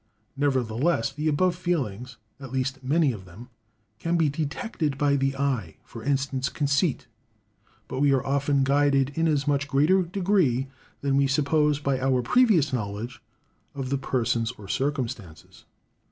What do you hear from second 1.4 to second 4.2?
feelings—at least many of them—can